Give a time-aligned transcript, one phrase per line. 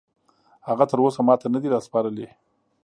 [0.67, 2.27] هغه تراوسه ماته نه دي راسپارلي